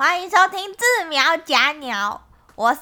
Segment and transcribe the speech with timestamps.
[0.00, 2.80] 欢迎收听志苗假鸟，我是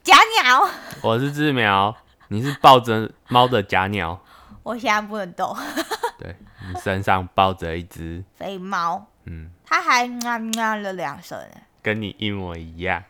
[0.00, 0.64] 假鸟，
[1.02, 1.92] 我是志苗，
[2.28, 4.22] 你是抱着猫的假鸟，
[4.62, 5.56] 我现在不能动。
[6.20, 6.36] 对
[6.68, 11.36] 你身上抱着一只， 肥猫，嗯，它还喵喵了两声，
[11.82, 13.02] 跟你一模一样。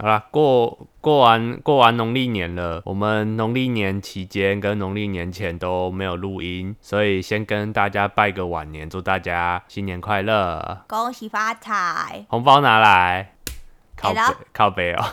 [0.00, 12.24] 好啦，过过完过完农历年了，我们农历年期间跟农历年前都没有录音，所以先跟大家拜个晚年，祝大家新年快乐，恭喜发财！
[12.30, 13.34] 红包拿来，
[13.94, 14.20] 靠背
[14.54, 15.04] 靠背哦。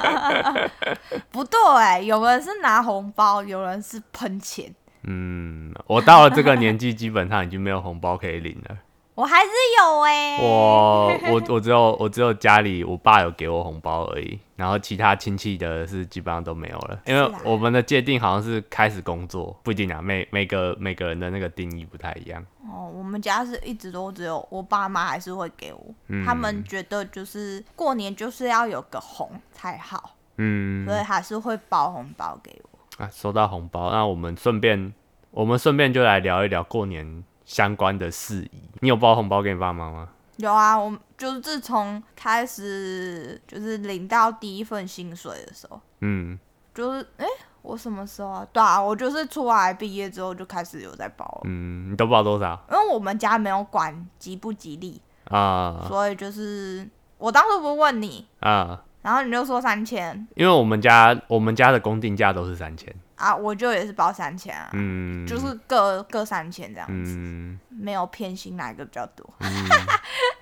[1.32, 8.76] 不对、有人是拿红包，有人是喷钱，嗯，我到了这个年纪，基本上已经没有红包可以领了。
[9.14, 22.44] 我还是有哎、我我 我只有我只有家里我爸有给我红包而已，然后其他亲戚的是基本上都没有了，因为我们的界定好像是开始工作，不一定啊，每每个每个人的那个定义不太一样。
[22.68, 26.26] 哦，我们家是一直都只有我爸妈还是会给我，嗯。
[26.26, 30.84] 他们觉得就是过年就是要有个红才好，嗯。
[30.84, 33.04] 所以还是会包红包给我。
[33.04, 34.92] 啊，收到红包，那我们顺便
[35.30, 38.62] 我们顺便就来聊一聊过年相关的事宜。
[38.80, 40.08] 你有包红包给你爸妈吗？
[40.36, 46.36] 有啊，我就是自从开始就是领到第一份薪水的时候，嗯，
[46.74, 47.26] 就是哎、
[47.62, 48.46] 我什么时候啊？
[48.52, 58.82] 对啊，我就是出来毕业之后就开始有在包了，嗯，你都包多少因为我们家没有管吉不吉利，啊所以就是我当初不是问你，啊？
[59.02, 67.60] 然后你就说三千因为我们家我们家的公定价都是三千，啊，我就也是包三千啊，嗯，就是各各三千这样子，嗯。
[67.76, 69.28] 没有偏心哪一个比较多。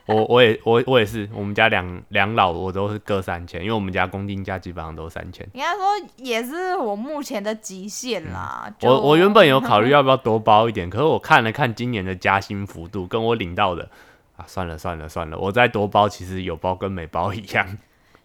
[0.05, 5.45] 我我也我我也是，我们家两两老我都是各三千，因为我们家公定价基本上都三千。
[5.55, 5.83] 应该说
[6.17, 8.67] 也是我目前的极限啦。
[8.67, 13.89] 嗯我我原本有考虑 要不要多包一点，可是我看了看今年的加薪幅度，跟我领到的
[14.37, 17.67] 啊，算了算了算了，我再多包其实有包跟没包一样。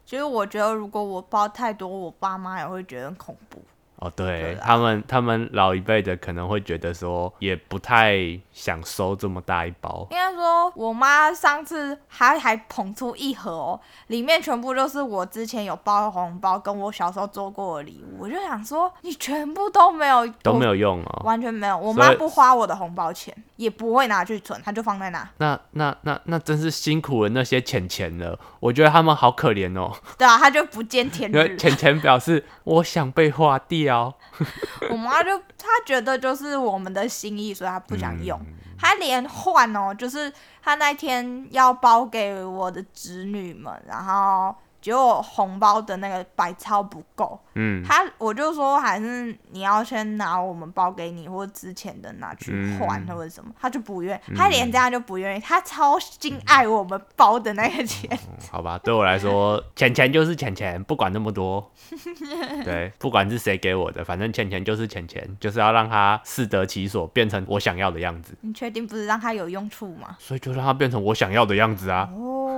[0.06, 3.64] 其实我觉得，如果我包太多，我爸妈也会觉得很恐怖。
[3.98, 8.18] 哦，对他们他们老一辈的可能会觉得说，也不太
[8.52, 10.08] 想收这么大一包。
[10.12, 18.18] 应该说，我妈上次还还捧出一盒哦，里面全部都是我之前有包的红包，跟我小时候做过的礼物。
[18.20, 21.22] 我就想说，你全部都没有，都没有，用哦。
[21.26, 21.76] 完全没有。
[21.76, 25.28] 我妈不花我的红包钱，也不会拿去存，她就放在那。
[25.38, 29.92] 那那那那真是辛苦了那些钱钱了，我觉得他们好可怜哦。
[30.20, 31.58] 对啊，他就不见天日。
[31.58, 34.14] 钱钱表示我想被花掉。
[34.92, 38.38] 我妈就她觉得就是我们的心意，所以她不想用。
[38.40, 40.32] 嗯她连换哦，就是
[40.62, 58.10] 她那天要包给我的侄女们，然后结果红包的那个百超不够，嗯，他我就说还是你要先拿我们包给你或者之前的拿去换嗯或者什么，他就不愿意，他连这样就不愿意，他超心爱我们包的那个钱。
[58.52, 61.72] 好吧，对我来说， 钱钱就是钱钱，不管那么多。
[62.64, 68.38] 对，不管是谁给我的，反正钱钱就是钱钱，就是要让它适得其所，变成我想要的样子。
[68.42, 70.16] 你确定不是让他有用处吗？
[70.20, 72.10] 所以就让它变成我想要的样子啊。
[72.14, 72.57] 哦，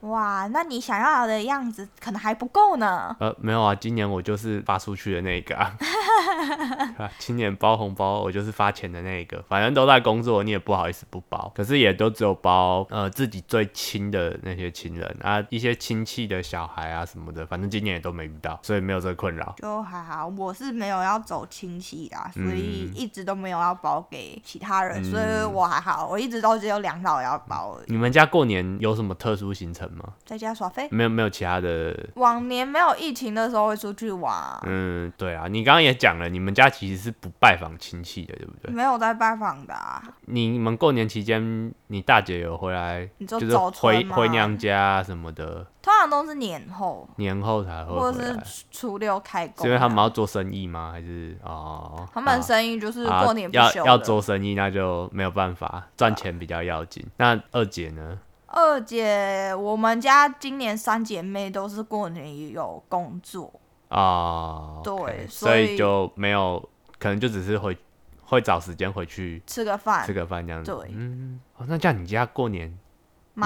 [0.00, 3.14] 哇，那你想要的样子可能还不够呢。
[3.20, 5.76] 呃，没有啊，今年我就是发出去的那个啊。
[6.98, 11.50] 啊今年包红包，我就是发钱的那个，反正都在工作，你也不好意思不包。
[11.54, 19.54] 可是也都只有包呃自己最亲的那些亲人啊，一些亲戚的小孩啊什么的，反正今年也都没遇到，所以没有这个困扰。
[19.58, 30.14] 就还好，我是没有要走亲戚的啊、所嗯以一直都没有要包给其他人，所以我还好，我一直都只有两老要包，你们家过年有什么特殊行程吗？
[30.24, 30.88] 在家耍飞。
[30.90, 32.08] 没有没有其他的。
[32.14, 38.72] 往年没有疫情的时候会出去玩啊，嗯，对啊，你刚刚也讲了，你们家其实是不拜访亲戚的，对不对？
[38.72, 40.02] 没有在拜访的啊。
[40.26, 48.24] 你们过年期间，你大姐有回来，就是回回娘家啊什么的，通常都是年后年后才会或者。
[48.24, 50.90] 是初六开工啊，是因为他们要做生意吗？
[50.92, 52.08] 还是哦？
[52.12, 57.04] 他们啊生意就是啊过年不要要做生意，那就没有办法，赚钱比较要紧。
[57.16, 58.18] 那二姐呢？
[58.54, 63.52] 二姐，我们家今年三姐妹都是过年有工作，
[63.88, 66.68] 啊，对所以就没有，
[67.00, 67.76] 可能就只是回
[68.22, 70.06] 会找时间回去吃个饭。
[70.06, 70.70] 吃，个饭这样子。
[70.70, 70.90] 对。
[70.92, 72.78] 嗯，哦，那这样你家过年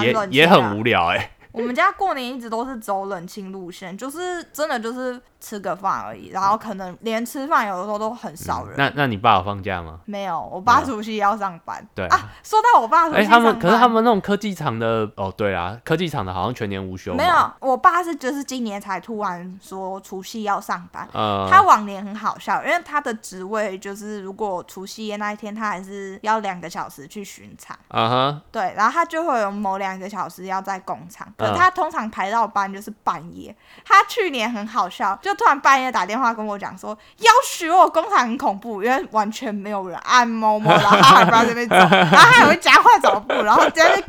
[0.03, 8.75] 也也很无聊哎、我们家过年一直都是走冷清路线，就是真的就是吃个饭而已，然后可能连吃饭有的时候都很少人。
[8.77, 10.01] 那那你爸有放假吗？
[10.05, 11.87] 没有，我爸除夕要上班。
[11.95, 17.17] 对啊，说到我爸除夕哎、他们可是他们那种科技厂的哦，对啊，科技厂的好像全年无休嘛。
[17.19, 21.09] 没有，我爸是就是今年才突然说除夕要上班。
[21.13, 33.55] 呃，他往年很好笑，因为他的职位就是，如果除夕夜那一天，他还是要两个小时去巡场，啊哈，对，然后他就会有某两个小时要在工厂，可他通常排到班就是半夜。
[33.85, 44.05] 他去年很好笑，就突然半夜打电话跟我讲说，要许我工厂很恐怖，因为完全没有人按某某，然后他还不知道这边走， 然后他还会加快脚步，然后直接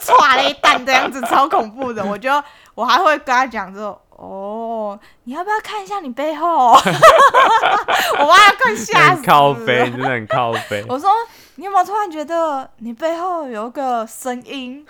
[0.00, 2.04] 歘了一弹这样子，超恐怖的。
[2.04, 2.30] 我就
[2.74, 4.00] 我还会跟他讲说。
[4.22, 6.72] 哦，你要不要看一下你背后？
[6.76, 10.84] 我妈要更吓死很靠背，了真的很靠背。
[10.90, 11.10] 我说
[11.54, 14.86] 你有没有突然觉得你背后有一个声音？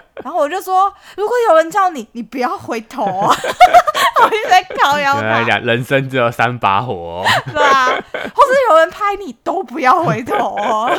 [0.22, 3.34] 然后我就说，如果有人叫你，你不要回头、啊。
[4.22, 7.24] 我一直在靠腰他，跟他讲，人生只有三把火、哦。
[7.52, 10.90] 对啊，或是有人拍你，都不要回头哦。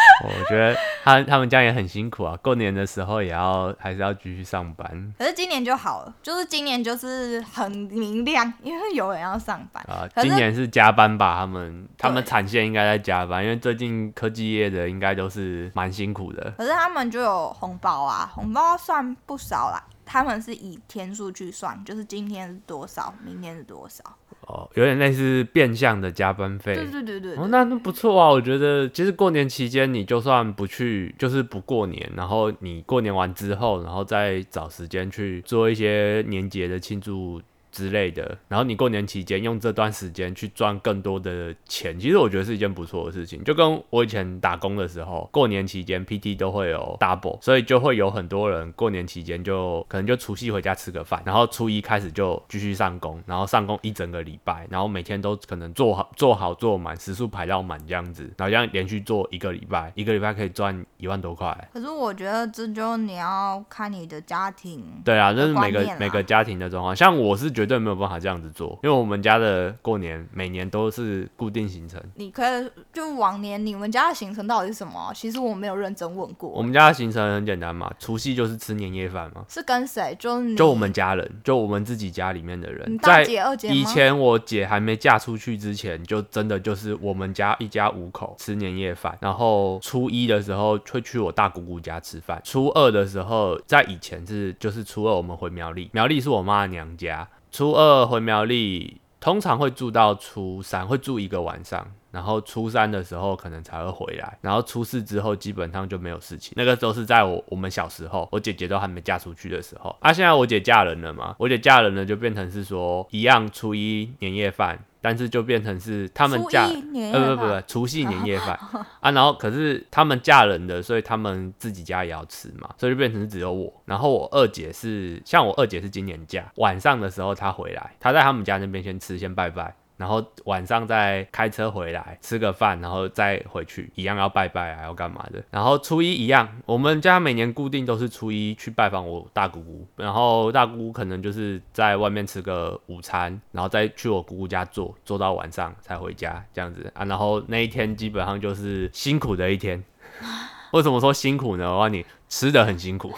[0.24, 9.82] 我觉得他他们家也很辛苦啊，过年的时候也要还是要继续上班可是今年就好了，就是今年就是很明亮，因为有人要上班。
[9.84, 10.06] 啊。
[10.16, 11.36] 今年是加班吧？
[11.40, 16.52] 他们他们对产线应该在加班，因为最近科技业的应该都是蛮辛苦的。
[16.58, 19.82] 可是他们就有红包啊，红包算不少啦。
[20.04, 24.02] 他们是以天数去算，就是今天是多少，明天是多少。
[24.50, 26.74] 哦，有点类似变相的加班费。
[26.74, 28.28] 对对对对对哦，那那不错啊！
[28.28, 43.42] 我觉得其实过年期间，你就算不去，就是不过年，然后你过年完之后，然后再找时间去做一些年节的庆祝之类的，然后你过年期间用这段时间去赚更多的钱，其实我觉得是一件不错的事情。
[43.44, 61.68] 就跟我以前打工的时候，过年期间 PT 都会有 double，所以就会有很多人过年期间就可能就除夕回家吃个饭，然后初一开始就继续上工，然后上工一整个礼拜，然后每天都可能做好做好做满，时速排到满这样子，然后这样连续做一个礼拜，一个礼拜可以赚一万多块。
[61.72, 64.84] 可是我觉得这就你要看你的家庭。
[65.04, 66.94] 对啊，这是每个每个家庭的状况。
[66.94, 72.00] 像我是绝对没有办法这样子做，因为我们家的过年每年都是固定行程。
[72.14, 75.12] 你可以就往年你们家的行程到底是什么？
[75.14, 80.16] 其实我没有认真问过我过，们家的行程很简单嘛，除夕就是吃年夜饭嘛，是跟谁？
[80.18, 83.74] 就你就我们家人，就我们自己家里面的人你，大在姐、二姐吗？
[83.74, 101.86] 以前我姐还没嫁出去之前，就真的就是我们家一家五口吃年夜饭，然后初一的时候会去我大姑姑家吃饭，初二的时候在以前是就是初二我们回苗栗，苗栗是我妈的娘家，初二回苗栗通常会住到初三，会住一个晚上。
[102.12, 106.52] 然后初三的时候可能才会回来，然后初四之后基本上就没有事情。
[106.56, 109.94] 那个时候是在我我们小时候，我姐姐都还没嫁出去的时候。
[110.00, 116.64] 啊，现在我姐嫁人了嘛，我姐嫁人了就变成是说一样初一年夜饭，但是就变成是他们初嫁
[117.12, 118.58] 呃不不不除夕年夜饭
[119.00, 123.72] 啊，然后可是他们嫁人的，所以他们自己家也要吃嘛，所以就变成只有我。
[123.84, 129.74] 然后我二姐是像我二姐是今年嫁，晚上的时候她回来，她在他们家那边先吃先拜拜。
[130.00, 135.44] 然后晚上再开车回来吃个饭，然后再回去，一样要拜拜啊，要干嘛的。
[135.50, 147.04] 然后初一一样，我们家每年固定都是初一去拜访我大姑姑，然后大姑姑可能就是在外面吃个午餐，然后再去我姑姑家坐，坐到晚上才回家这样子啊。
[147.04, 149.84] 然后那一天基本上就是辛苦的一天。
[150.72, 151.68] 为什么说辛苦呢？
[151.68, 153.12] 我告诉你，吃的很辛苦。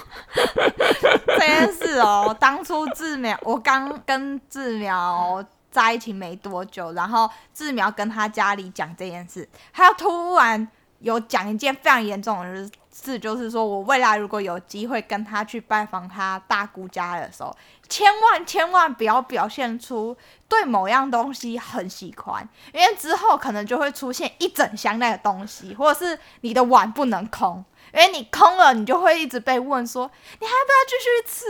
[1.27, 10.69] 这件事哦，当初治苗，我刚跟治苗在一起没多久，然后志苗跟他家里讲这件事，他突然
[11.01, 17.57] 有讲一件非常严重的事，就是说我未来如果有机会跟他去拜访他大姑家的时候，
[17.89, 20.17] 千万千万不要表现出
[20.47, 27.65] 对某样东西很喜欢，因为之后可能就会出现一整箱那个东西，或者是你的碗不能空。
[27.95, 31.47] 因为你空了，你就会一直被问说你还要不要继续吃，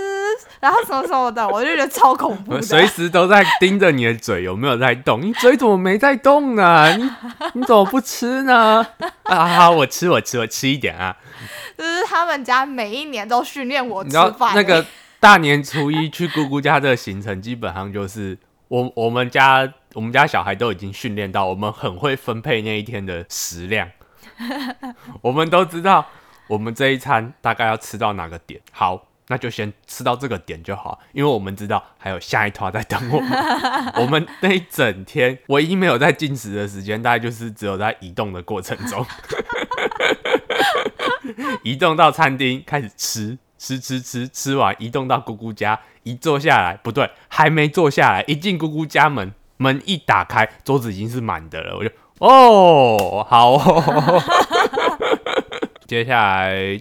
[0.60, 2.62] 然后什么什么的，我就觉得超恐怖的。
[2.62, 6.96] 随时都在盯着你的嘴有没有在动，你嘴怎么没在动呢？
[6.96, 7.10] 你
[7.54, 8.86] 你怎么不吃呢？
[9.22, 11.16] 啊，好，我吃，我吃，我吃一点啊。
[11.78, 14.84] 就是他们家每一年都训练我吃饭、那个
[15.18, 18.36] 大年初一去姑姑家的行程，基本上就是
[18.68, 23.88] 我我们家我们家小孩都已经训练到，我们很会分配那一天的食量，
[25.22, 26.06] 我们都知道
[26.52, 28.60] 我们这一餐大概要吃到哪个点。
[28.70, 29.06] 好。
[29.28, 33.30] 那就先吃到这个点就好，因为我们知道还有下一团在等我们。
[33.96, 39.06] 我们那一整天唯一没有在进食的时间，大概就是只有在移动的过程中，
[41.62, 54.22] 移动到餐厅开始吃，吃吃吃吃完，移动到姑姑家，一坐下来，不对，还没坐下来，一进姑姑家门，门一打开，桌子已经是满的了，我就哦，好哦，
[55.92, 56.80] 接下来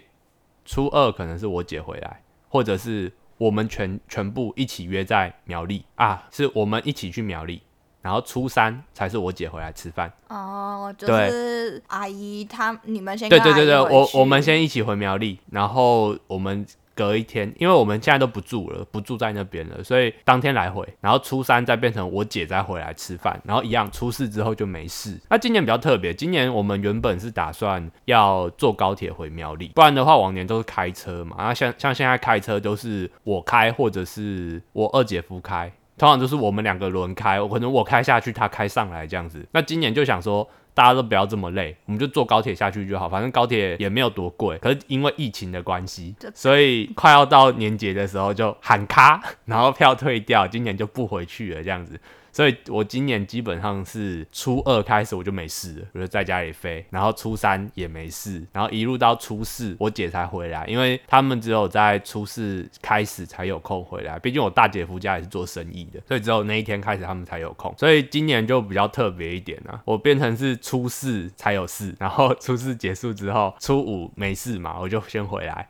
[0.63, 7.61] 初二可能是我姐回来，或者是我们全全部一起约在苗栗啊，是我们一起去苗栗。
[8.01, 16.65] 然后初三才是我姐回来吃饭哦，就是阿姨她你们先对对对对，我我们先一起回苗栗，然后我们
[16.95, 25.19] 隔一天，因为我们现在都不住了，不住在那边了，所以当天来回，然后初三再变成我姐再回来吃饭，然后一样初四之后就没事。
[25.29, 35.71] 那今年比较特别，今年我们原本是打算要坐高铁回苗栗，不然的话往年都是开车嘛，然后像像现在开车都是我开或者是我二姐夫开。
[35.97, 39.45] 通常都是我们两个轮开，我可能我开下去，他开上来这样子。
[39.51, 44.57] 那今年就想说，大家都不要这么累，我们就坐高铁下去就好，反正高铁也没有多贵。
[44.59, 51.99] 可是因为疫情的关系，所以快要到年节的时候就喊卡，然后票退掉，今年就不回去了这样子。
[52.31, 55.73] 所以我今年基本上是初二开始我就没事。
[55.73, 75.69] 了，我就在家里飞，然后初三也没事，然后一路到初四我姐才回来，因为他们只有在初四开始才有空回来，毕竟我大姐夫家也是做生意的，所以只有那一天开始他们才有空，所以今年就比较特别一点啊，我变成是初四才有事，然后初四结束之后，初五没事嘛，我就先回来，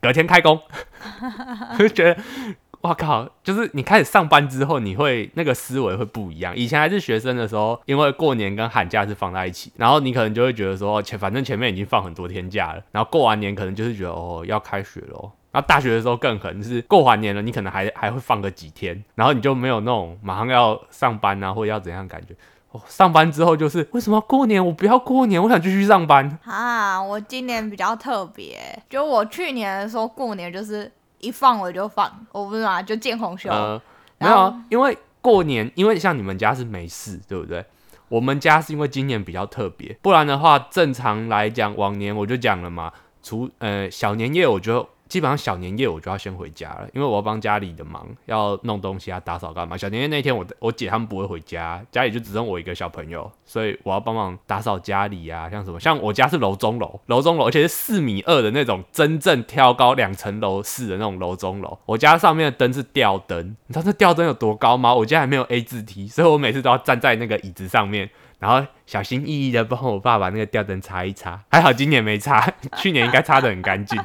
[0.00, 0.60] 隔天开工，
[1.78, 2.22] 就 觉得。
[2.80, 3.28] 我靠！
[3.42, 6.56] 就是你开始上班之后，你会那个思维会不一样。
[6.56, 15.32] 以前还是学生的时候，因为过年跟寒假是放在一起，然后你可能就会觉得说，前反正前面已经放很多天假了，然后过完年可能就是觉得哦要开学了。
[15.50, 22.34] 然后大学的时候更狠，就是过完年了，你可能还还会放个几天，然后你就没有那种马上要上班啊，或者要怎样感觉。
[22.72, 27.02] 哦，上班之后就是为什么过年我不要过年，我想继续上班啊！
[27.02, 28.58] 我今年比较特别，
[28.90, 30.92] 就我去年的时候过年就是。
[31.18, 33.50] 一放我就放，我不是嘛，就见红袖。
[34.18, 37.64] 没有啊，因为过年，因为像你们家是没事，对不对？
[38.08, 42.92] 我们家是因为今年比较特别，不然的话，正常来讲，往年我就讲了嘛，
[43.22, 44.86] 除呃小年夜，我觉得。
[45.08, 49.76] 基本上小年夜我就要先回家了，因为我要帮家里的忙，要弄东西啊、打扫干嘛。
[49.76, 61.78] 小年夜那天我我姐他们不会回家，家里就只剩我一个小朋友，所以我要帮忙打扫家里啊，像什么，像我家是楼中楼，楼中楼，而且是四米二的那种真正挑高两层楼式的那种楼中楼。
[61.86, 64.94] 我家上面的灯是吊灯，你知道这吊灯有多高吗？
[64.94, 68.10] 我家还没有 A 字梯，所以我每次都要站在那个椅子上面。
[68.38, 73.98] 然后小心翼翼的帮我爸把那个吊灯擦一擦，还好今年没擦， 去年应该擦的很干净。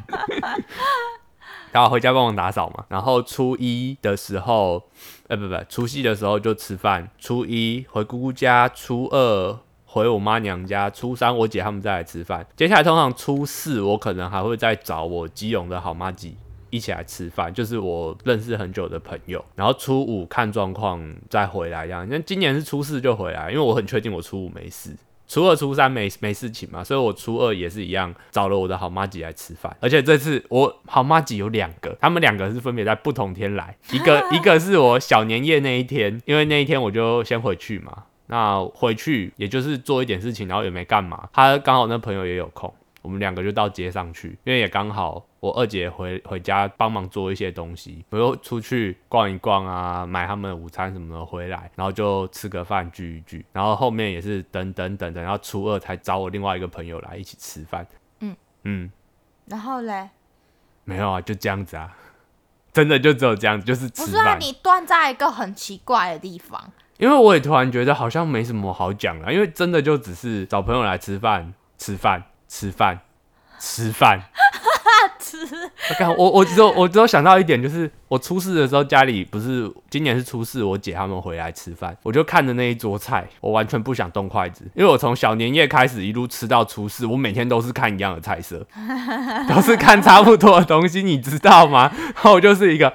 [1.72, 2.86] 然后回家帮我打扫嘛。
[2.90, 4.84] 然后初一的时候，
[5.28, 7.10] 呃不不，除夕的时候就吃饭。
[7.18, 12.46] 初一回姑姑家，初二回我妈娘家，初三我姐他们再来吃饭。
[12.56, 16.36] 接下来通常初四我可能还会再找我基隆的好妈鸡。
[16.72, 19.46] 一起来吃饭，就是我认识很久的朋友。
[19.56, 21.00] 然后初五看状况
[21.30, 22.08] 再回来，这样。
[22.10, 24.96] 那今年是初四就回来，因为我很确定我初五没事，
[25.28, 29.76] 初二、初三没没事情嘛，所以我初二也是一样找了我的好妈吉来吃饭。
[29.80, 38.06] 而且这次我好妈吉有两个，他们两个是分别在不同天来，一个 一个是我小年夜那一天，因为那一天我就先回去嘛。
[38.28, 41.28] 那回去也就是做一点事情，然后也没干嘛。
[41.34, 42.74] 他刚好那朋友也有空。
[43.02, 57.86] 我们两个就到街上去，因为也刚好我二姐回回家帮忙做一些东西，我又出去逛一逛啊，买他们的午餐什么的回来，然后就吃个饭聚一聚，然后后面也是等等等等，然后初二才找我另外一个朋友来一起吃饭。
[58.20, 58.92] 嗯嗯，
[59.46, 60.10] 然后嘞？
[60.84, 61.96] 没有啊，就这样子啊，
[62.72, 64.06] 真的就只有这样子，就是吃饭。
[64.06, 66.72] 不是啊，你断在一个很奇怪的地方。
[66.98, 72.24] 因为我也突然觉得好像没什么好讲了，因为真的就只是找朋友来吃饭，吃饭。
[72.54, 73.00] 吃饭，
[73.62, 74.22] 吃饭，
[75.18, 75.38] 吃。
[75.90, 88.68] 我看我我只有我只有想到一点，就是我出事的时候，家里不是今年是初四，我姐他们回来吃饭，我就看着那一桌菜，我完全不想动筷子，因为我从小年夜开始一路吃到初四，我每天都是看一样的菜色，
[89.48, 91.90] 都是看差不多的东西，你知道吗？
[91.96, 92.94] 然后我就是一个。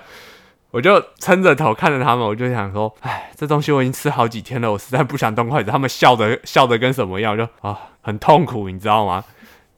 [0.72, 5.70] 我就撑着头看着他们，我就想说，哎，这东西我已经吃好几天了，我实在不想动筷子。
[5.70, 9.24] 他们笑的笑的跟什么样，就啊，很痛苦，你知道吗？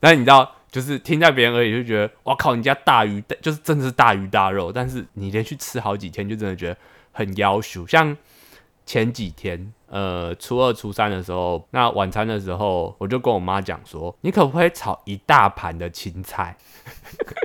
[0.00, 6.76] 但你知道，就是听在别人耳里就觉得，哇靠，你家大鱼就是真的是大鱼大肉，但是你连续吃好几天，就真的觉得
[7.12, 7.86] 很妖羞。
[7.86, 8.16] 像
[8.86, 16.56] 前几天，呃，初二、初三的时候，那晚餐的时候，我就跟我妈讲说，你可不可以炒一大盘的青菜？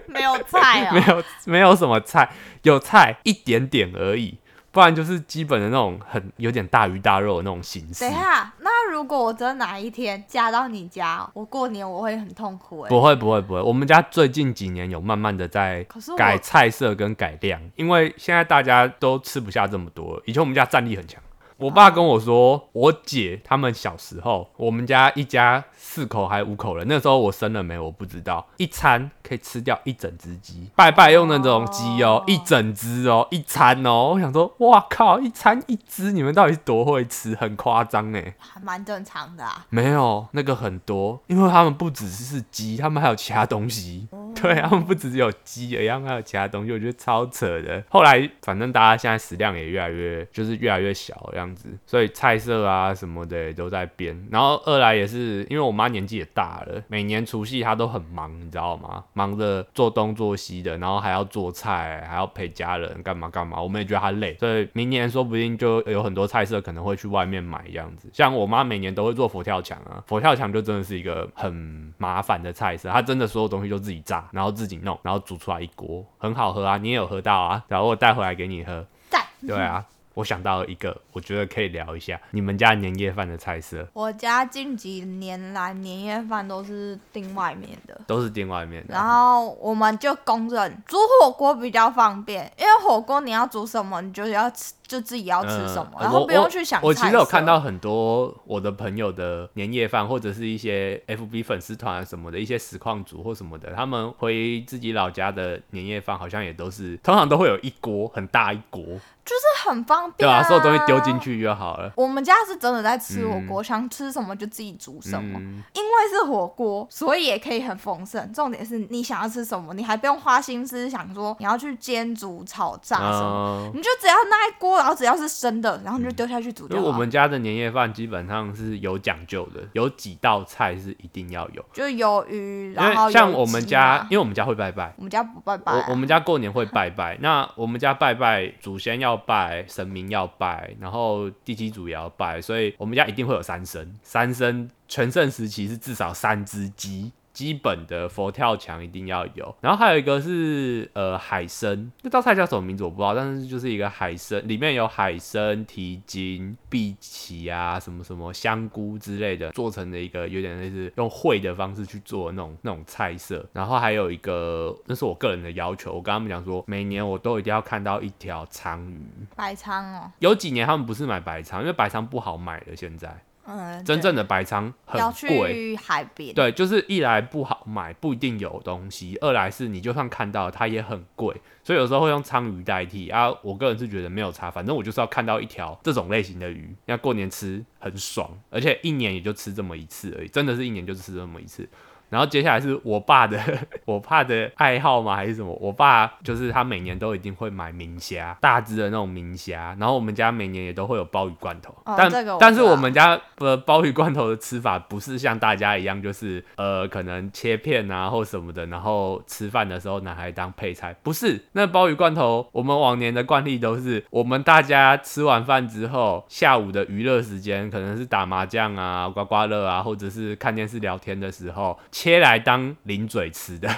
[0.07, 2.31] 没有菜啊， 没有没有什么菜，
[2.62, 4.38] 有菜一点点而已，
[4.73, 8.15] 不然就是基本的那种很有点大鱼大肉的那种形式等一。
[8.15, 15.85] 下，那如果我真的哪一天嫁到你家，我过年我会很痛苦哎、不会不会不会，我们家最近几年有慢慢的在
[16.17, 20.23] 改菜色跟改量，因为现在大家都吃不下这么多了。
[20.25, 21.21] 以前我们家战力很强，
[21.57, 38.36] 我爸跟我说，我姐他们小时候，我们家一家四口还五口人，那时候我生了没我不知道，一餐可以吃掉一整只鸡，拜拜用那种鸡哦哦，一整只哦，一餐哦，我想说，哇靠，一餐一只，你们到底是多会吃，很夸张哎。
[38.38, 39.65] 还蛮正常的啊。
[39.69, 44.07] 没有，那个很多，因为他们不只是鸡，他们还有其他东西。
[44.41, 47.83] 对，他们不只是有鸡而已，他们还有其他东西，我觉得超扯的。
[47.89, 54.27] 后来反正大家现在食量也越来越，就是越来越小这样子，所以菜色啊什么的都在变。
[54.31, 59.03] 然后二来也是因为我妈年纪也大了，每年除夕她都很忙，你知道吗？
[59.13, 68.09] 忙着做东做西的，然后还要做菜，还要陪家人干嘛干嘛，我们也觉得她累，所以明年说不定就有很多菜色可能会去外面买这样子。
[68.13, 78.85] 像我妈每年都会做佛跳墙啊，佛跳墙就真的是一个很麻烦的菜色，她真的所有东西就自己炸，然后自己弄，然后煮出来一锅，很好喝啊，你也有喝到啊，然后我带回来给你喝。
[79.09, 79.21] 赞。
[79.45, 88.00] 对啊，我想到了一个，我觉得可以聊一下你们家年夜饭的菜色，我家近几年来年夜饭都是订外面的。
[88.05, 88.93] 都是订外面的。
[88.93, 96.89] 然后我们就公认煮火锅比较方便，因为火锅你要煮什么，你就要吃，就自己要吃什么，嗯然后不用去想我。
[96.89, 111.13] 我其实有看到很多我的朋友的年夜饭，或者是一些 FB 粉丝团什么的一些实况组或什么的，他们回自己老家的年夜饭，好像也都是通常都会有一锅很大一锅，就是很方便啊，所有东西丢进。
[111.23, 111.89] 去就好了。
[111.95, 115.39] 我们家是真的在吃火锅，想吃什么就自己煮什么。
[115.39, 118.33] 嗯，因为是火锅，所以也可以很丰盛。
[118.33, 126.67] 重点是你想要吃什么，你还不用花心思想说你要去煎、煮、炒、炸什么，嗯你就只要那一锅，然后只要是生的，然后你就丢下去煮。
[126.67, 131.63] 因为我们家的年夜饭基本上是有讲究的，有几道菜是一定要有。
[131.71, 143.87] 就有鱼，然后像我们，家因为我们家会拜拜，我们家不拜拜、啊，我我们家过年会拜拜，那我们家拜拜祖先要拜，神明要拜，然后地基主也要拜，所以我们家一定会有三牲。
[144.03, 147.13] 三牲全盛时期是至少三只鸡。
[147.33, 163.43] 基本的佛跳墙一定要有，然后还有一个是呃海参，这道菜叫什么名字我不知道，但是就是一个海参，里面有海参、蹄筋、碧琪啊，什么什么香菇之类的，做成的一个有点类似用烩的方式去做的那种那种菜色。
[163.51, 169.01] 然后还有一个，那是我个人的要求，我跟他们讲说，每年我都一定要看到一条鲳鱼。
[169.36, 175.75] 白鲳哦，有几年他们不是买白鲳，因为白鲳不好买了，现在嗯，真正的白鲳很贵。
[175.75, 183.34] 海边，对，就是一来不好买，不一定有东西；二来是你就算看到它也很贵，所以有时候会用鲳鱼代替啊。
[183.41, 191.67] 我个人是觉得没有差，反正我就是要看到一条这种类型的鱼，那过年吃很爽，而且一年也就吃这么一次而已，真的是一年就吃这么一次。
[192.13, 193.41] 然后接下来是我爸的，
[193.86, 195.15] 我爸的爱好吗？
[195.15, 195.52] 还是什么？
[195.60, 199.76] 我爸就是他每年都一定会买明虾，大只的那种明虾。
[199.80, 210.95] 然后我们家每年也都会有鲍鱼罐头，但哦这个我但是我们家的鲍鱼罐头的吃法不是像大家一样，就是呃可能切片啊或什么的，然后吃饭的时候拿来当配菜。
[211.02, 223.69] 不是，那鲍鱼罐头我们往年的惯例都是，我们大家吃完饭之后，下午的娱乐时间可能是打麻将啊、刮刮乐啊，或者是看电视聊天的时候，切来当零嘴吃的。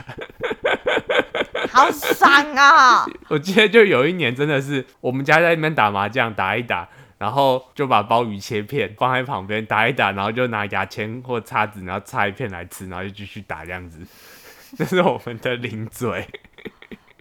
[1.70, 3.06] 好爽啊！
[3.30, 14.00] 我记得就有一年真的是我们家在那边打麻将，打一打，然后就把鲍鱼切片放在旁边打一打，然后就拿牙签或叉子，然后插一片来吃，然后就继续打这样子。
[14.76, 16.28] 这是我们的零嘴。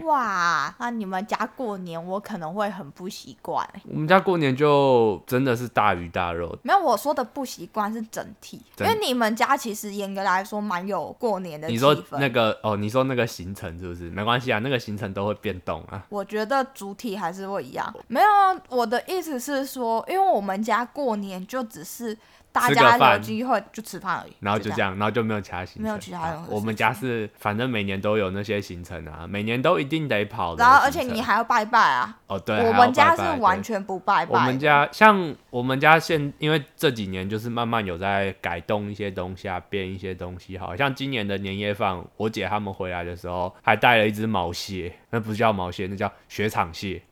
[0.03, 3.83] 哇，那你们家过年我可能会很不习惯欸。
[3.89, 11.95] 我们家过年就真的是大鱼大肉，没有，我说的不习惯是整体，因为你们家其实严格来说蛮有过年的你说。
[12.11, 14.11] 那个哦，你说那个行程是不是？
[14.11, 16.05] 没关系啊，那个行程都会变动啊。
[16.09, 17.95] 我觉得主体还是会一样。
[18.09, 22.17] 没有啊，我的意思是说，因为我们家过年就只是
[22.55, 24.81] 大家有机会就吃饭而已，然后就这。
[24.81, 25.83] 样，然后就没有其他行程。
[25.83, 32.17] 没有其他任何啊我们家是，反正每年都有那些行程啊，每年都一定得跑的然后，而且你还要拜拜啊！
[32.29, 34.33] 哦，对，我们家是完全不拜拜。
[34.33, 40.57] 我们家像我们家现，因为这几年就是慢慢有在改动一些东西啊，变一些东西。
[40.57, 47.03] 好像今年的年夜饭，我姐他们回来的时候还带了一只毛蟹，那不是叫毛蟹，那叫雪场蟹。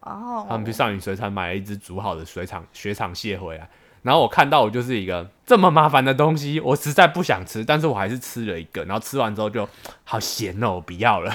[0.00, 3.68] 哦，他们去上宇水产买了一只煮好的水场雪场蟹回来，
[4.02, 9.68] 然后我看到我就是一个这么麻烦的东西，我实在不想吃，但是我还是吃了一个，然后吃完之后就
[10.04, 11.34] 好咸哦，我不要了。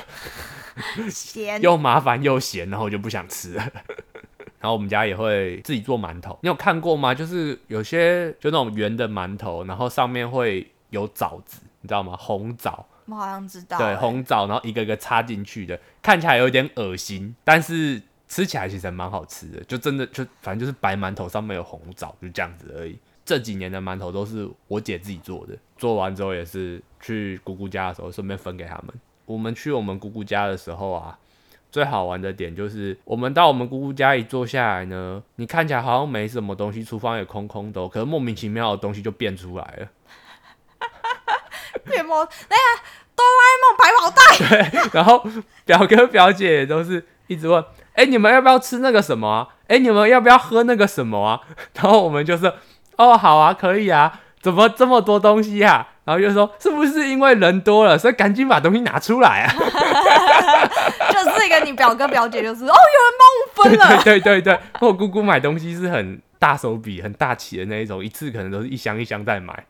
[1.09, 3.63] 咸 又麻烦又咸，然后我就不想吃了。
[4.59, 6.37] 然然后我们家也会自己做馒头。
[6.41, 7.13] 你有看过吗？
[7.13, 12.17] 就是有些就那种圆的馒头，然后上面会有枣子，你知道吗？
[12.19, 12.85] 红枣。
[13.05, 19.63] 我好像知道、对，欸红枣，然后一个个插进去的，看起来有点恶心，但是吃起来其实还蛮好吃的。
[19.65, 22.97] 就真的就反正就是白馒头上面有红枣，就这样子而已。
[23.25, 28.93] 这几年的馒头都是我姐自己做的，做完之后也是去姑姑家的时候顺便分给他们。
[29.25, 31.19] 我们去我们姑姑家的时候啊，
[31.69, 39.89] 最好玩的点就是我们到我们姑姑家一坐下来呢，你看起来好像没什么东西，厨房也空空的哦，可是莫名其妙的东西就变出来了。
[41.83, 42.17] 变魔
[42.49, 42.63] 那个
[43.13, 45.21] 哆啦 A 梦百宝袋，然后
[45.65, 47.61] 表哥表姐也都是一直问，
[47.97, 49.47] 哎、你们要不要吃那个什么啊？
[49.67, 51.41] 哎、你们要不要喝那个什么啊？
[51.73, 52.45] 然后我们就是，
[52.95, 55.87] 哦，好啊，可以啊，怎么这么多东西啊？
[56.05, 59.51] 然后就说，是不是因为人多了，所以赶紧把东西拿出来啊？
[61.11, 69.65] 就是一个你表哥表姐就是哦，有人帮我分了，对对对对，我姑姑买东西是很大手笔、很大气的那一种，一次可能都是一箱一箱在买，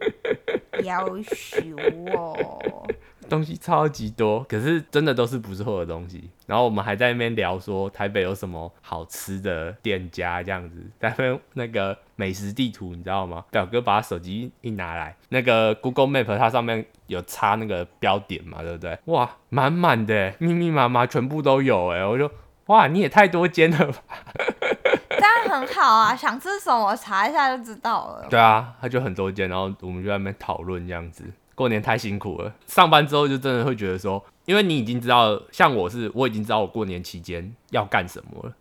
[0.82, 2.86] 要求哦。
[3.30, 6.28] 东西超级多，可是真的都是不错的东西。
[6.46, 13.44] 然后我们还在那边聊说台北有什么好吃的店家，这样子， 在那边那个美食地图你知道吗？
[13.50, 18.98] 表哥把手机一拿来，那个 Google Map 它上面有插那个标点嘛，对不对？
[19.04, 22.04] 哇，满满的，密密麻麻，全部都有哎！
[22.04, 22.30] 我就
[22.66, 23.94] 哇，你也太多间了吧？
[25.10, 28.26] 这样很好啊，想吃什么查一下就知道了。
[28.28, 31.24] 对啊，他就很多间，然后我们就在那边讨论这样子。
[31.60, 38.54] 过年太辛苦了，上班之后就真的会觉得说，因为你已经知道，像我是我已经知道我过年期间要干什么了。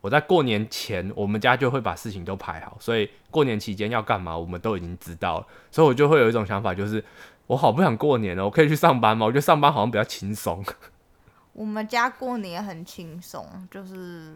[0.00, 5.46] 我在过年前，我们家就会把事情都排好，所以过年期间要干嘛，我们都已经知道了。
[5.70, 7.04] 所以我就会有一种想法，就是
[7.46, 9.26] 我好不想过年哦，我可以去上班吗？
[9.26, 10.64] 我觉得上班好像比较轻松，
[11.52, 14.34] 我们家过年很轻松，就是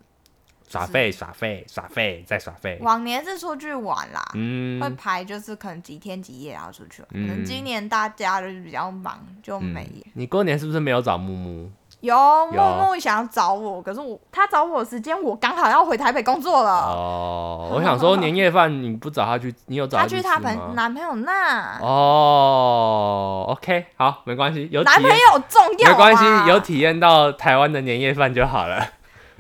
[0.71, 2.79] 耍废耍废耍废再耍废。
[2.81, 10.03] 往年是出去玩啦，嗯会嗯，排就是可能几天几夜然后出去玩，可嗯能今年大家就是比较忙，就没有。
[10.15, 11.69] 你过年是不是没有找木木？
[12.03, 16.71] 有有默默想要找我，可是我他找我的时间，我刚好要回台北工作了。
[16.71, 28.83] 哦，我想说年夜饭你不找他去，你有找他去他朋男朋友那，哦，OK，好，没关系，有男朋友重要、啊，没关系，有体验到台湾的年夜饭就好了。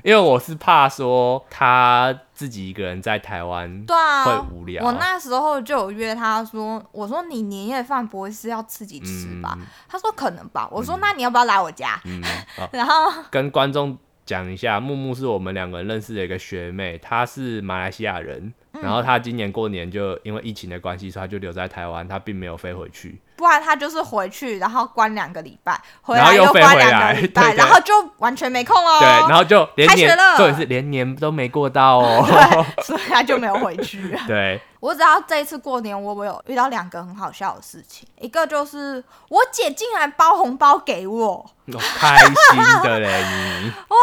[0.02, 4.84] 因为我是怕说他自己一个人在台湾对啊，会无聊。
[4.84, 9.54] 我那时候就有约他说，我说你年夜饭不会是要自己吃吧？
[9.58, 10.68] 嗯他说可能吧。
[10.70, 12.00] 我说那你要不要来我家？
[12.04, 12.22] 嗯，
[12.56, 23.20] 好， 然后跟观众讲一下，木木是我们两个人认识的一个学妹，她是马来西亚人，嗯然后他今年过年就因为疫情的关系，所以他就留在台湾，他并没有飞回去。
[23.36, 28.98] 不然他就是回去，然后关两个礼拜，回然后又飞来关两回来个礼拜，对对然后就完全没空哦。
[29.00, 32.22] 对，然后就连年，开学了重点是连年都没过到哦。
[32.26, 34.14] 对， 所以他就没有回去。
[34.28, 43.96] 对，我只要这一次过年，我我有遇到两个很好笑的事情，一个就是我姐竟然包红包给我，哦开心的嘞， 你啊，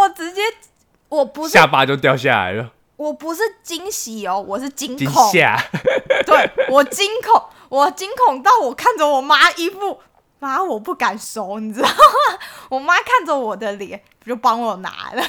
[0.00, 0.40] 我直接
[1.10, 5.56] 我不是下巴就掉下来了，我不是惊喜哦，我是惊惊恐，吓。
[6.26, 9.98] 对我惊恐，我惊恐到我看着我妈一副。
[10.38, 12.38] 妈，我不敢收，你知道吗？
[12.68, 15.22] 我妈看着我的脸，就帮我拿了，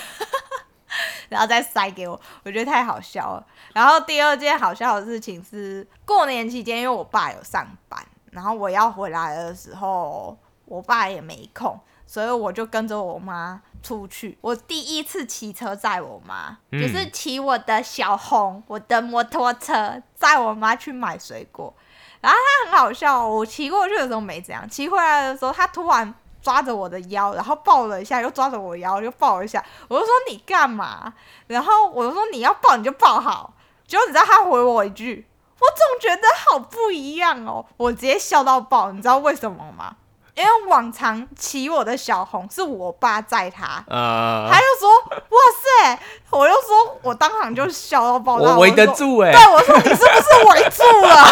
[1.29, 3.45] 然后再塞给我，我觉得太好笑了。
[3.73, 10.37] 然后第二件好笑的事情是，过年期间，因为我爸有上班，然后我要回来的时候，
[10.71, 14.37] 我爸也没空，所以我就跟着我妈出去。
[14.39, 21.73] 我第一次骑车载我妈，嗯就是骑我的小红，我的摩托车载我妈去买水果。
[22.21, 29.61] 然后他很好笑哦、我骑过去的时候没怎样，骑回来的时候他突然抓着我的腰，然后抱了一下，又抓着我腰，又抱了一下。
[29.89, 31.13] 我就说你干嘛？
[31.47, 33.53] 然后我就说你要抱你就抱好。
[33.85, 35.27] 结果你知道他回我一句，
[35.59, 37.65] 我总觉得好不一样哦。
[37.75, 39.97] 我直接笑到爆，你知道为什么吗？
[40.41, 45.37] 因为往常骑我的小红是我爸载他，呃他，就说哇
[45.85, 45.99] 塞，
[46.31, 48.53] 我就说我当场就笑到爆炸。
[48.55, 51.23] 我围得住哎、对，我说你是不是围住了？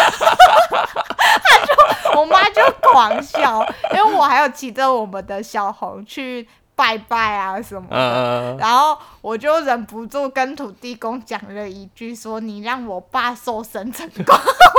[1.42, 7.96] 他就我妈就狂笑，因为我还有骑着我们的小红去拜拜啊什么的。
[7.96, 14.36] 呃，然后我就忍不住跟土地公讲了一句，说你让我爸瘦身成功。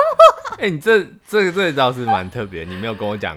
[0.57, 3.35] 哎、你这这个这个倒是蛮特别，你没有跟我讲，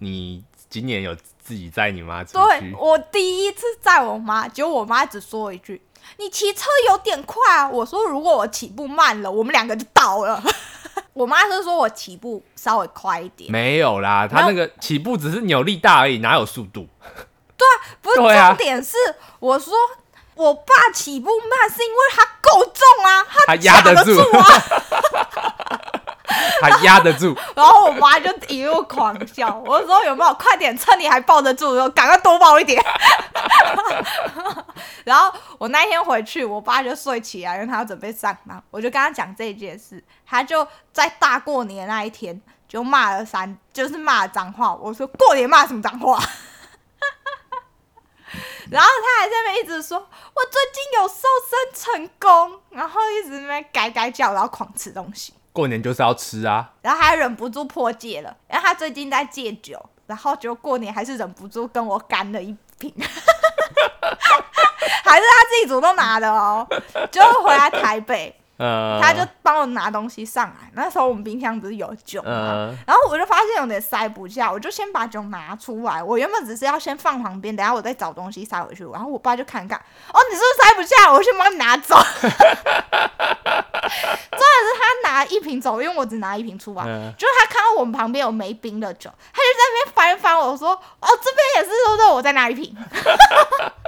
[0.00, 5.80] 你今年有自己载你妈出去，对我第一次载我妈，结果我妈只说了一句
[6.18, 10.42] ：“你骑车有点快啊。”我说：“如果我起步慢了，我们两个就倒了。
[11.14, 16.88] ”我妈是说我起步稍微快一点，没有啦，她那个起步只是扭力大而已，哪有速度
[17.56, 17.66] 对？
[18.00, 18.96] 不是啊重点是
[19.38, 19.72] 我说。
[20.36, 25.49] 我爸起步慢是因为他够重啊，他压得住啊，
[26.60, 27.36] 他压得住。
[27.54, 32.82] 然后我妈就一路狂笑，我说有没有快点，趁你还抱得住，赶快多抱一点。
[35.04, 44.74] 然后我那天回去，我爸就睡起来，因为他要准备上班，我就跟他讲这件事，他就在大过年那一天就骂了三，就是骂脏话。
[44.74, 46.22] 我说过年骂什么脏话？
[48.70, 55.34] 然后他还在那边一直说，我最近有瘦身成功，然后一直在改改叫，然后狂吃东西。
[55.52, 63.08] 过年就是要吃啊，然后还忍不住破戒了，然后他最近在戒酒，然后就过年还是忍不住跟我干了一瓶， 还
[65.18, 66.64] 是他自己主动拿的哦，
[67.10, 68.39] 就回来台北。
[69.02, 72.74] 他就帮我拿东西上来，那时候我们冰箱不是有酒吗？
[72.86, 76.02] 然后我就发现有点塞不下，我就先把酒拿出来。
[76.02, 78.84] 我原本只是要先放旁边，等下我再找东西塞回去。
[78.92, 81.12] 然后我爸就看看，哦，你是不是塞不下？
[81.12, 81.96] 我先帮你拿走。
[84.30, 86.84] 真的是他拿一瓶走，因为我只拿一瓶出来。
[87.18, 90.38] 就是他看到我们旁边有没冰的酒，他就在那边翻翻。
[90.38, 90.70] 我说
[91.00, 92.06] ：“哦，这边也是，对不对？
[92.08, 92.76] 我再拿一瓶。”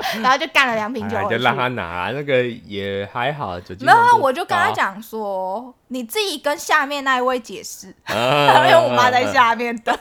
[0.23, 1.17] 然后就干了两瓶酒。
[1.29, 3.59] 就让他拿，那个也还好。
[3.81, 9.97] 没有，我就跟他讲说：“你自己跟下面那一位解释。” 因为我妈在下面等。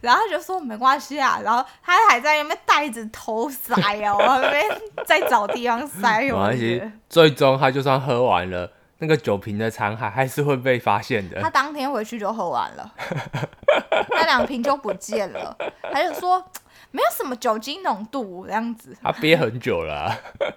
[0.00, 4.64] 然后就说：“没关系啊。”然后他还在那边袋子偷塞哦，那边
[5.06, 6.20] 在找地方塞。
[6.20, 8.72] 没关系，最终他就算喝完了。
[9.00, 11.40] 那个酒瓶的残骸还是会被发现的。
[11.40, 12.92] 他当天回去就喝完了，
[14.10, 15.56] 那两瓶就不见了。
[15.92, 16.44] 他就说
[16.98, 18.96] 没有什么酒精浓度这样子。
[19.00, 20.12] 他憋很久了，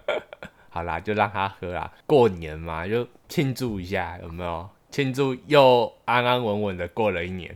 [0.69, 1.91] 好啦，就让他喝啦。
[2.07, 4.67] 过年嘛，就庆祝一下，有没有？
[4.89, 7.55] 庆祝又安安稳稳的过了一年。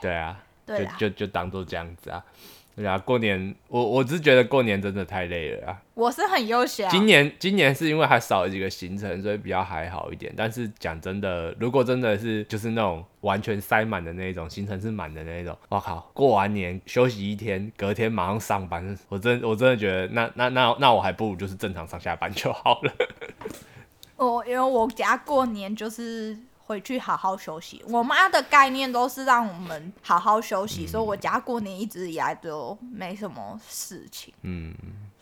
[0.00, 2.24] 对啊，就就就当做这样子啊。
[2.78, 5.82] 对啊，过年我我只是觉得过年真的太累了啊。
[5.94, 6.88] 我是很悠闲。
[6.88, 10.32] 今年今年是因为还少了几个行程，所以比较还好一点。
[10.36, 22.92] 但是讲真的，如果真的是就是那种完全塞满的那种行程是满的那种，我靠，过完年休息一天，隔天马上上班，我真我真的觉得那那那那我还不如就是正常上下班就好了。
[24.16, 26.38] 我 因为我家过年就是。
[26.68, 27.82] 回去好好休息。
[27.88, 34.74] 我妈的概念都是让我们好好休息，所以我家过年一直以来都没什么事情，嗯，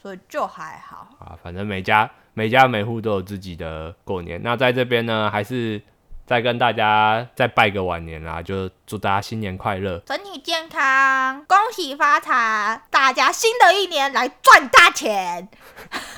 [0.02, 1.38] 所以就还好啊。
[1.40, 4.42] 反正每家每家每户都有自己的过年。
[4.42, 5.80] 那在这边呢，还是
[6.26, 15.48] 再跟大家再拜个晚年啦，就祝大家新年快乐，身体健康，恭喜发财，大家新的一年来赚大钱。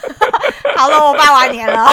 [0.75, 1.85] 好了，我拜完年了。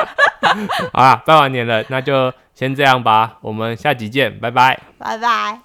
[0.94, 2.32] 好啦，拜完年了，那就。
[2.60, 5.58] 先这样吧，我们下集见，拜拜，拜拜。